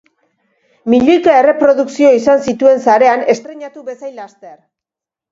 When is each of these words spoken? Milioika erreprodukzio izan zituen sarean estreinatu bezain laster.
Milioika 0.93 1.35
erreprodukzio 1.41 2.13
izan 2.19 2.41
zituen 2.51 2.81
sarean 2.85 3.21
estreinatu 3.35 3.83
bezain 3.91 4.17
laster. 4.23 4.57